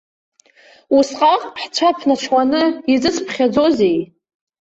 Усҟак 0.97 1.41
ҳцәа 1.61 1.89
ԥнаҽуаны 1.97 2.63
изысыԥхьаӡозеи? 2.93 3.99